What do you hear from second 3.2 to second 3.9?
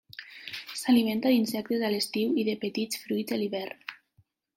a l'hivern.